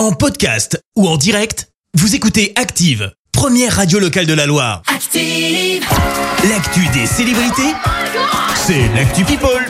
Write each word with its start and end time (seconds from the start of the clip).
En 0.00 0.12
podcast 0.12 0.82
ou 0.96 1.06
en 1.06 1.18
direct, 1.18 1.68
vous 1.92 2.14
écoutez 2.14 2.54
Active, 2.56 3.12
première 3.32 3.76
radio 3.76 3.98
locale 3.98 4.24
de 4.24 4.32
la 4.32 4.46
Loire. 4.46 4.80
Active. 4.86 5.84
L'actu 6.48 6.88
des 6.94 7.04
célébrités, 7.04 7.74
c'est 8.54 8.88
l'actu 8.94 9.24
People. 9.24 9.60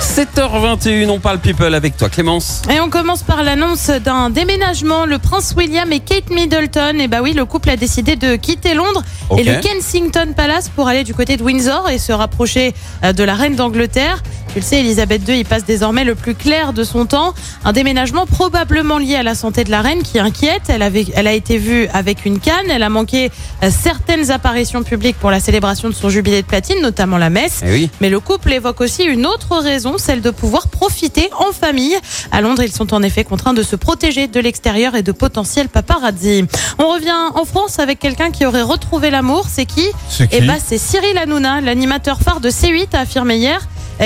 7h21, 0.00 1.08
on 1.10 1.20
parle 1.20 1.38
people 1.38 1.72
avec 1.72 1.96
toi 1.96 2.08
Clémence. 2.08 2.62
Et 2.68 2.80
on 2.80 2.90
commence 2.90 3.22
par 3.22 3.44
l'annonce 3.44 3.88
d'un 3.88 4.28
déménagement. 4.28 5.06
Le 5.06 5.18
prince 5.18 5.54
William 5.56 5.92
et 5.92 6.00
Kate 6.00 6.30
Middleton, 6.30 6.98
et 6.98 7.06
bah 7.06 7.20
oui, 7.22 7.32
le 7.32 7.44
couple 7.44 7.70
a 7.70 7.76
décidé 7.76 8.16
de 8.16 8.34
quitter 8.34 8.74
Londres 8.74 9.04
et 9.38 9.44
le 9.44 9.60
Kensington 9.60 10.32
Palace 10.36 10.68
pour 10.68 10.88
aller 10.88 11.04
du 11.04 11.14
côté 11.14 11.36
de 11.36 11.44
Windsor 11.44 11.90
et 11.90 11.98
se 11.98 12.10
rapprocher 12.10 12.74
euh, 13.04 13.12
de 13.12 13.22
la 13.22 13.36
reine 13.36 13.54
d'Angleterre. 13.54 14.20
Tu 14.56 14.60
le 14.60 14.64
sais, 14.64 14.80
Elisabeth 14.80 15.28
II 15.28 15.38
y 15.38 15.44
passe 15.44 15.66
désormais 15.66 16.04
le 16.04 16.14
plus 16.14 16.34
clair 16.34 16.72
de 16.72 16.82
son 16.82 17.04
temps. 17.04 17.34
Un 17.66 17.74
déménagement 17.74 18.24
probablement 18.24 18.96
lié 18.96 19.16
à 19.16 19.22
la 19.22 19.34
santé 19.34 19.64
de 19.64 19.70
la 19.70 19.82
reine 19.82 20.02
qui 20.02 20.18
inquiète. 20.18 20.62
Elle, 20.68 20.80
avait, 20.80 21.04
elle 21.14 21.26
a 21.26 21.34
été 21.34 21.58
vue 21.58 21.88
avec 21.92 22.24
une 22.24 22.40
canne. 22.40 22.70
Elle 22.70 22.82
a 22.82 22.88
manqué 22.88 23.30
euh, 23.62 23.68
certaines 23.70 24.30
apparitions 24.30 24.82
publiques 24.82 25.18
pour 25.20 25.30
la 25.30 25.40
célébration 25.40 25.90
de 25.90 25.94
son 25.94 26.08
jubilé 26.08 26.40
de 26.40 26.46
platine, 26.46 26.80
notamment 26.80 27.18
la 27.18 27.28
messe. 27.28 27.60
Eh 27.66 27.70
oui. 27.70 27.90
Mais 28.00 28.08
le 28.08 28.18
couple 28.18 28.50
évoque 28.50 28.80
aussi 28.80 29.04
une 29.04 29.26
autre 29.26 29.58
raison, 29.58 29.98
celle 29.98 30.22
de 30.22 30.30
pouvoir 30.30 30.68
profiter 30.68 31.28
en 31.38 31.52
famille. 31.52 31.98
À 32.32 32.40
Londres, 32.40 32.62
ils 32.62 32.72
sont 32.72 32.94
en 32.94 33.02
effet 33.02 33.24
contraints 33.24 33.52
de 33.52 33.62
se 33.62 33.76
protéger 33.76 34.26
de 34.26 34.40
l'extérieur 34.40 34.94
et 34.94 35.02
de 35.02 35.12
potentiels 35.12 35.68
paparazzi. 35.68 36.46
On 36.78 36.88
revient 36.94 37.12
en 37.34 37.44
France 37.44 37.78
avec 37.78 37.98
quelqu'un 37.98 38.30
qui 38.30 38.46
aurait 38.46 38.62
retrouvé 38.62 39.10
l'amour. 39.10 39.48
C'est 39.50 39.66
qui? 39.66 39.84
Eh 40.32 40.40
ben, 40.40 40.56
c'est 40.64 40.78
Cyril 40.78 41.18
Hanouna, 41.18 41.60
l'animateur 41.60 42.20
phare 42.22 42.40
de 42.40 42.48
C8, 42.48 42.96
a 42.96 43.00
affirmé 43.00 43.36
hier 43.36 43.60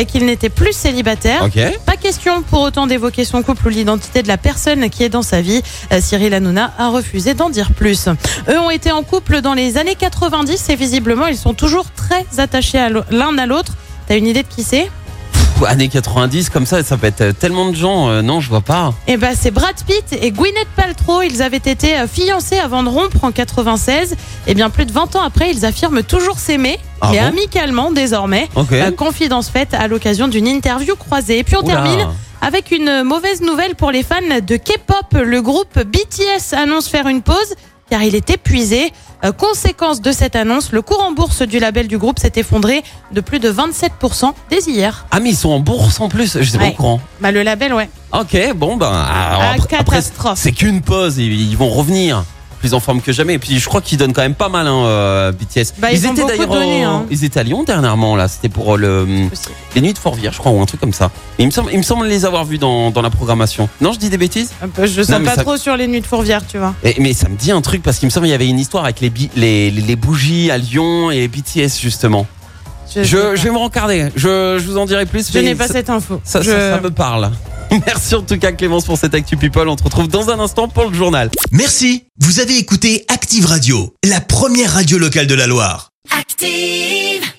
qu'il 0.07 0.27
n'était 0.27 0.49
plus 0.49 0.73
célibataire. 0.73 1.45
Pas 1.87 1.97
question 1.97 2.43
pour 2.43 2.61
autant 2.62 2.87
d'évoquer 2.87 3.25
son 3.25 3.43
couple 3.43 3.67
ou 3.67 3.71
l'identité 3.71 4.23
de 4.23 4.29
la 4.29 4.39
personne 4.39 4.89
qui 4.91 5.03
est 5.05 5.09
dans 5.09 5.23
sa 5.23 5.41
vie. 5.41 5.63
Euh, 5.93 6.01
Cyril 6.01 6.33
Hanouna 6.35 6.73
a 6.79 6.89
refusé 6.89 7.35
d'en 7.35 7.51
dire 7.51 7.73
plus. 7.73 8.09
Eux 8.49 8.59
ont 8.59 8.71
été 8.71 8.93
en 8.93 9.03
couple 9.03 9.41
dans 9.41 9.55
les 9.55 9.77
années 9.79 9.97
90 9.97 10.69
et 10.69 10.77
visiblement 10.77 11.27
ils 11.27 11.37
sont 11.37 11.55
toujours 11.55 11.87
très 11.91 12.24
attachés 12.38 12.88
l'un 13.10 13.37
à 13.38 13.47
l'autre. 13.47 13.73
T'as 14.07 14.16
une 14.16 14.27
idée 14.27 14.43
de 14.43 14.49
qui 14.49 14.63
c'est? 14.63 14.91
Années 15.66 15.89
90, 15.89 16.51
comme 16.51 16.66
ça, 16.66 16.83
ça 16.83 16.97
peut 16.97 17.07
être 17.07 17.21
euh, 17.21 17.33
tellement 17.33 17.71
de 17.71 17.77
gens. 17.77 18.09
euh, 18.09 18.23
non, 18.23 18.41
je 18.41 18.49
vois 18.49 18.61
pas. 18.61 18.93
Eh 19.07 19.16
ben 19.16 19.35
c'est 19.39 19.51
Brad 19.51 19.75
Pitt 19.87 20.05
et 20.21 20.30
Gwyneth 20.30 20.69
Paltrow. 20.77 21.23
Ils 21.23 21.43
avaient 21.43 21.57
été 21.59 21.97
euh, 21.99 22.07
fiancés 22.07 22.59
avant 22.59 22.83
de 22.83 22.89
rompre 22.89 23.23
en 23.25 23.30
96. 23.33 24.16
Et 24.47 24.55
bien 24.55 24.71
plus 24.71 24.87
de 24.87 24.93
20 24.93 25.16
ans 25.16 25.23
après, 25.23 25.51
ils 25.51 25.65
affirment 25.65 26.03
toujours 26.03 26.38
s'aimer, 26.38 26.79
Ah 27.01 27.09
mais 27.13 27.19
bon 27.21 27.27
amicalement 27.27 27.91
désormais. 27.93 28.49
Ok. 28.57 28.73
Euh, 28.73 28.91
confidence 28.91 29.49
faite 29.49 29.75
à 29.75 29.87
l'occasion 29.88 30.29
d'une 30.29 30.47
interview 30.49 30.97
croisée. 30.97 31.38
Et 31.38 31.45
puis 31.45 31.57
on 31.57 31.65
Oula. 31.65 31.75
termine 31.75 32.07
avec 32.41 32.71
une 32.71 33.03
mauvaise 33.03 33.43
nouvelle 33.43 33.75
pour 33.75 33.91
les 33.91 34.03
fans 34.03 34.16
de 34.47 34.57
K-pop. 34.57 35.21
Le 35.23 35.43
groupe 35.43 35.79
BTS 35.79 36.55
annonce 36.57 36.88
faire 36.88 37.07
une 37.07 37.21
pause 37.23 37.55
car 37.91 38.02
il 38.02 38.15
est 38.15 38.30
épuisé. 38.30 38.93
Euh, 39.24 39.33
conséquence 39.33 40.01
de 40.01 40.13
cette 40.13 40.35
annonce, 40.35 40.73
le 40.73 40.80
cours 40.80 41.02
en 41.02 41.13
bourse 41.13 41.43
du 41.43 41.59
label 41.59 41.88
du 41.88 41.99
groupe 41.99 42.19
s'est 42.19 42.32
effondré 42.37 42.82
de 43.13 43.21
plus 43.21 43.38
de 43.38 43.52
27% 43.52 44.32
dès 44.49 44.60
hier. 44.60 45.05
Ah, 45.10 45.21
mais 45.21 45.30
ils 45.30 45.37
sont 45.37 45.51
en 45.51 45.60
bourse 45.60 46.01
en 46.01 46.09
plus. 46.09 46.38
Je 46.41 46.49
sais 46.49 46.57
pas 46.57 46.65
Ouais. 46.65 46.71
au 46.71 46.77
courant. 46.77 47.01
Bah, 47.21 47.30
le 47.30 47.43
label, 47.43 47.74
ouais. 47.74 47.91
Ok, 48.19 48.37
bon, 48.57 48.77
ben. 48.77 48.91
Ah, 48.91 49.51
après- 49.55 49.77
après, 49.77 49.97
catastrophe. 49.97 50.38
c'est 50.38 50.52
qu'une 50.52 50.80
pause. 50.80 51.19
Ils, 51.19 51.51
ils 51.51 51.57
vont 51.57 51.69
revenir. 51.69 52.24
Plus 52.61 52.75
en 52.75 52.80
forme 52.80 53.01
que 53.01 53.11
jamais. 53.13 53.35
Et 53.35 53.39
puis, 53.39 53.59
je 53.59 53.66
crois 53.66 53.80
qu'ils 53.80 53.97
donnent 53.99 54.13
quand 54.13 54.21
même 54.23 54.35
pas 54.35 54.51
mal, 54.51 54.66
hein, 54.66 54.85
euh, 54.85 55.33
BTS. 55.33 55.73
Bah, 55.79 55.91
ils 55.93 56.01
beaucoup 56.03 56.29
d'ailleurs 56.29 56.47
donné, 56.49 56.85
en- 56.87 56.97
hein. 56.99 57.07
Ils 57.11 57.25
étaient 57.25 57.41
à 57.41 57.43
Lyon 57.43 57.65
dernièrement, 57.65 58.16
là. 58.16 58.29
C'était 58.29 58.51
pour 58.51 58.75
euh, 58.75 58.79
le. 58.79 59.07
Les 59.75 59.80
nuits 59.80 59.93
de 59.95 59.99
Fourvière, 59.99 60.33
je 60.33 60.39
crois, 60.39 60.53
ou 60.53 60.61
un 60.61 60.66
truc 60.66 60.79
comme 60.81 60.93
ça. 60.93 61.11
Et 61.38 61.43
il 61.43 61.47
me 61.47 61.51
semble, 61.51 61.71
il 61.73 61.79
me 61.79 61.83
semble 61.83 62.07
les 62.07 62.25
avoir 62.27 62.45
vus 62.45 62.59
dans, 62.59 62.91
dans 62.91 63.01
la 63.03 63.09
programmation. 63.11 63.69
Non, 63.81 63.93
je 63.93 63.99
dis 63.99 64.11
des 64.11 64.19
bêtises 64.19 64.50
Un 64.62 64.69
peu, 64.69 64.87
je 64.87 65.00
Non, 65.00 65.06
sens 65.06 65.19
mais 65.21 65.25
pas 65.25 65.34
ça- 65.37 65.43
trop 65.43 65.56
sur 65.56 65.77
les 65.77 65.87
nuits 65.87 66.00
de 66.03 66.06
Fourvière, 66.06 66.43
tu 66.47 66.59
vois. 66.59 66.75
Et- 66.84 66.97
Mais 67.00 67.15
ça 67.15 67.28
me 67.31 67.37
dit 67.37 67.50
un 67.50 67.62
truc 67.62 67.83
parce 67.83 67.99
qu'il 67.99 68.06
me 68.06 68.11
semble 68.11 68.25
qu'il 68.27 68.33
y 68.33 68.34
avait 68.34 68.49
une 68.49 68.59
histoire 68.59 68.84
avec 68.84 69.00
les, 69.00 69.09
bi- 69.11 69.31
les, 69.37 69.71
les, 69.71 69.81
les 69.81 69.97
bougies 69.97 70.50
à 70.50 70.59
Lyon 70.59 71.11
et 71.11 71.28
BTS 71.28 71.81
justement. 71.81 72.27
Je, 72.94 73.05
Je, 73.05 73.37
je 73.37 73.43
vais 73.44 73.50
me 73.53 73.56
rencarder. 73.56 74.09
Je, 74.16 74.59
je 74.59 74.65
vous 74.66 74.76
en 74.76 74.84
dirai 74.84 75.06
plus. 75.06 75.31
je 75.32 75.38
n'ai 75.38 75.54
pas 75.54 75.69
cette 75.69 75.88
info. 75.88 76.20
ça, 76.25 76.43
Je- 76.43 76.50
ça- 76.50 76.75
ça 76.76 76.81
me 76.81 76.91
parle. 76.91 77.31
Merci 77.86 78.14
en 78.14 78.22
tout 78.22 78.38
cas 78.38 78.53
Clémence 78.53 78.84
pour 78.84 78.98
cette 78.98 79.14
Actu 79.14 79.36
People. 79.36 79.69
On 79.69 79.76
te 79.76 79.84
retrouve 79.84 80.08
dans 80.08 80.31
un 80.31 80.41
instant 80.41 80.69
pour 80.69 80.88
le 80.88 80.94
journal. 80.94 81.31
Merci, 81.53 82.04
vous 82.19 82.41
avez 82.41 82.56
écouté 82.58 83.04
Active 83.08 83.47
Radio, 83.47 83.94
la 84.04 84.20
première 84.20 84.72
radio 84.72 84.98
locale 84.98 85.26
de 85.26 85.34
la 85.34 85.47
Loire. 85.47 85.91
Active. 86.10 87.31